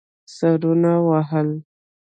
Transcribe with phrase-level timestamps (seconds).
[0.35, 1.49] سرونه وهل.